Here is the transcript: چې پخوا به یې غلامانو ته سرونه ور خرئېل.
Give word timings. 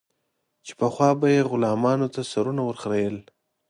چې 0.65 0.73
پخوا 0.79 1.09
به 1.19 1.27
یې 1.35 1.41
غلامانو 1.51 2.07
ته 2.13 2.21
سرونه 2.31 2.61
ور 2.63 2.77
خرئېل. 2.81 3.17